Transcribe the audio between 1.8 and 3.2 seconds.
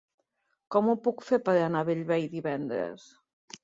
a Bellvei divendres?